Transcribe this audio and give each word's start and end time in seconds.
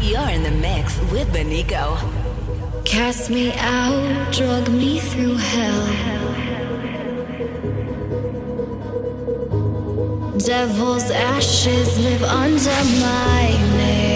You're 0.00 0.28
in 0.28 0.44
the 0.44 0.50
mix 0.52 0.96
with 1.10 1.28
Benico. 1.32 1.98
Cast 2.84 3.30
me 3.30 3.52
out, 3.54 4.32
drug 4.32 4.70
me 4.70 5.00
through 5.00 5.36
hell. 5.36 5.86
Devil's 10.38 11.10
ashes 11.10 11.98
live 11.98 12.22
under 12.22 12.70
my 13.00 13.76
name. 13.76 14.07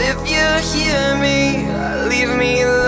if 0.00 0.18
you 0.28 0.46
hear 0.72 1.16
me, 1.18 1.66
leave 2.08 2.36
me 2.36 2.62
alone. 2.62 2.87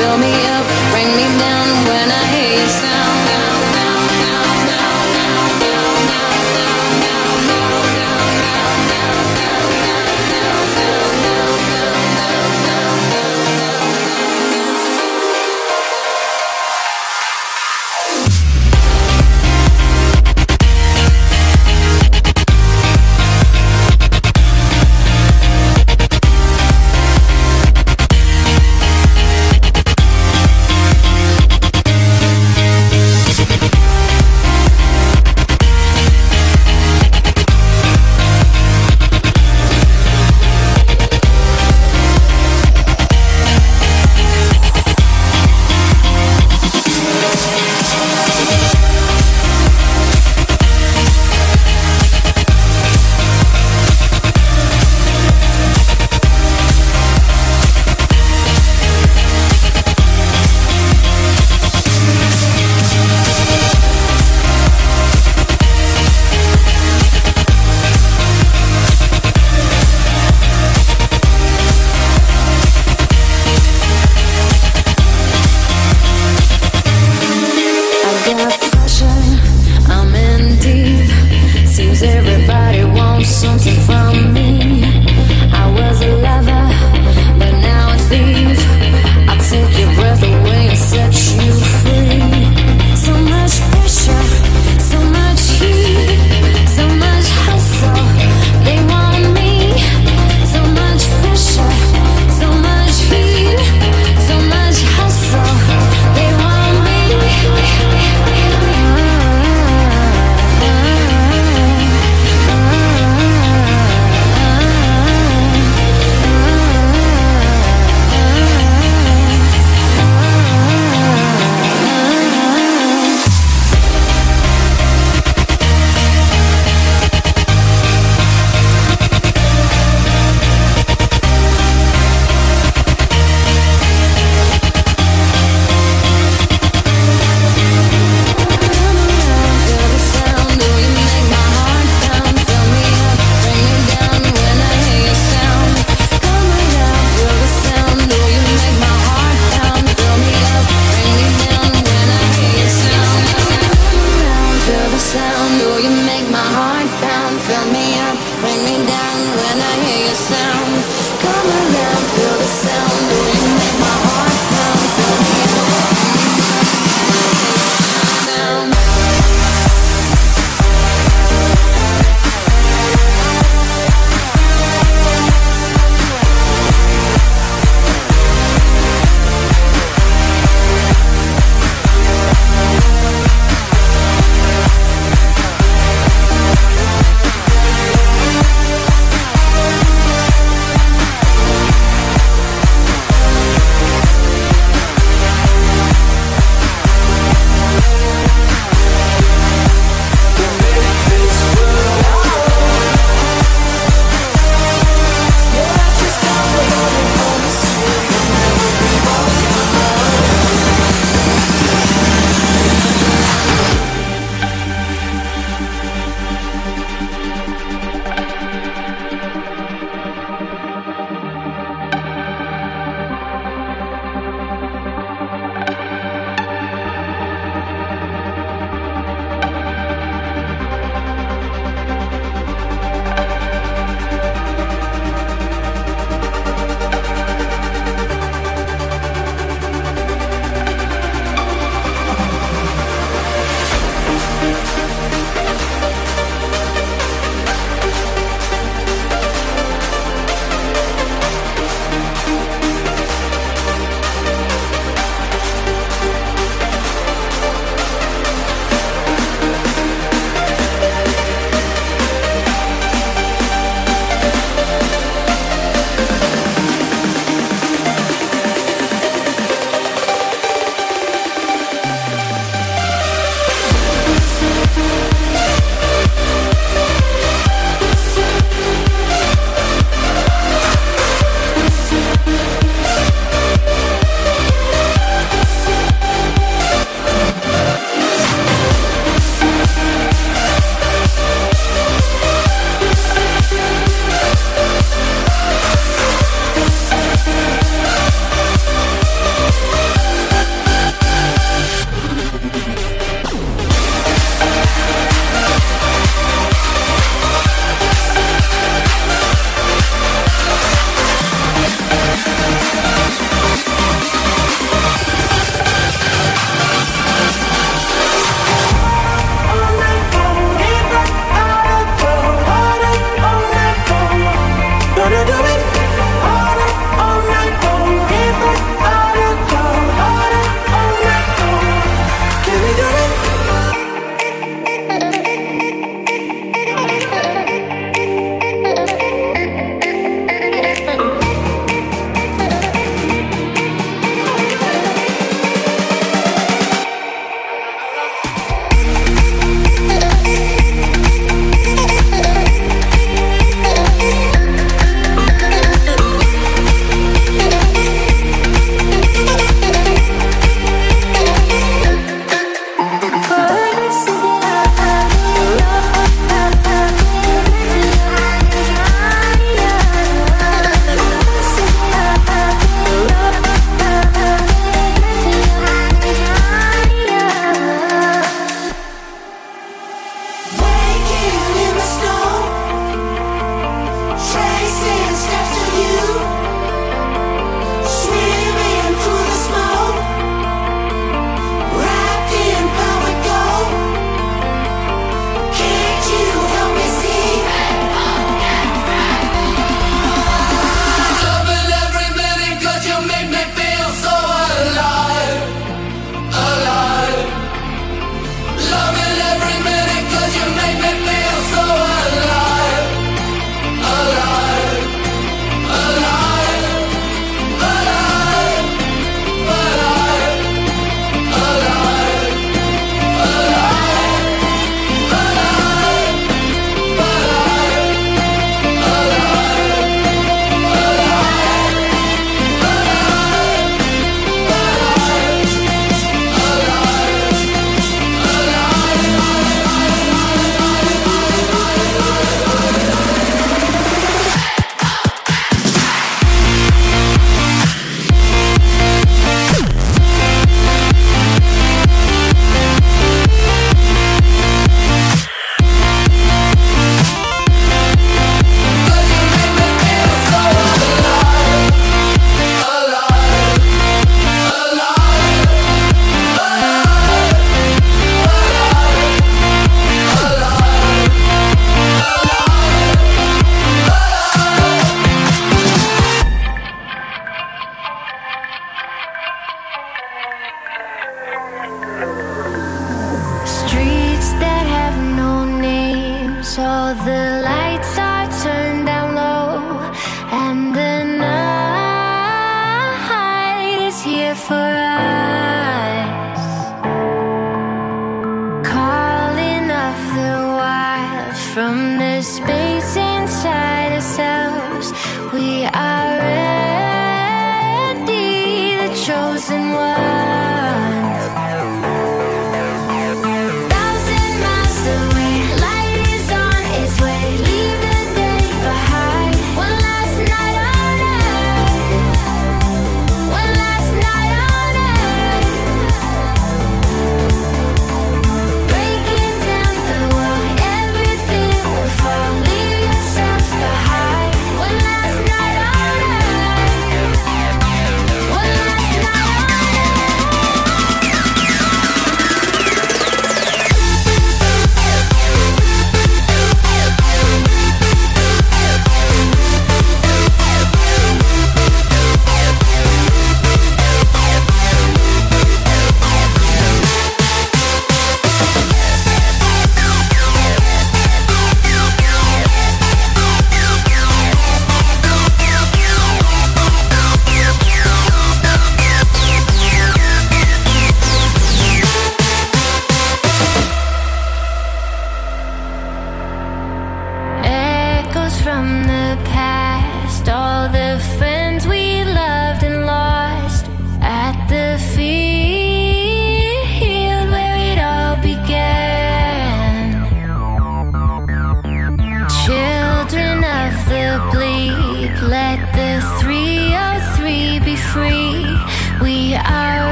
fill 0.00 0.16
me 0.16 0.32
up, 0.56 0.66
bring 0.92 1.10
me 1.14 1.26
down 1.38 1.66
when 1.88 2.08
I 2.10 2.22
hear 2.32 2.58
your 2.58 2.68
sound. 2.68 2.99